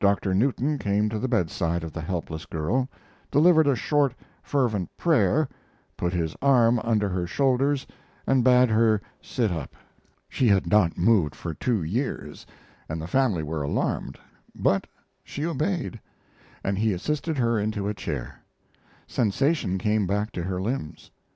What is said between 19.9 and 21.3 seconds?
back to her limbs.